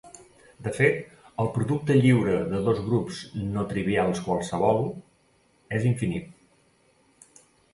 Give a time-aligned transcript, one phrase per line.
[0.67, 1.11] De fet,
[1.43, 3.21] el producte lliure de dos grups
[3.57, 4.83] no trivials qualssevol
[5.81, 7.39] és infinit.